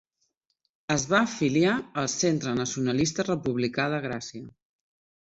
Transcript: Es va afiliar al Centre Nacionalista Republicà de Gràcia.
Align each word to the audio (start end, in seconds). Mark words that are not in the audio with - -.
Es 0.95 1.05
va 1.11 1.19
afiliar 1.25 1.75
al 2.05 2.11
Centre 2.15 2.57
Nacionalista 2.63 3.29
Republicà 3.31 3.89
de 3.97 4.05
Gràcia. 4.11 4.47